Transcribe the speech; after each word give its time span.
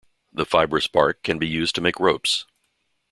The 0.33 0.47
fibrous 0.47 0.87
bark 0.87 1.21
can 1.21 1.37
be 1.37 1.45
used 1.47 1.75
to 1.75 1.81
make 1.81 1.99
ropes. 1.99 2.47